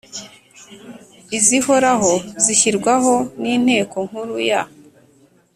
[1.37, 2.11] izihoraho
[2.43, 4.61] zishyirwaho n Inteko Nkuru ya